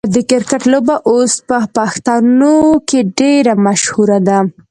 [0.13, 2.55] د کرکټ لوبه اوس په پښتنو
[2.87, 4.39] کې ډیره مشهوره ده.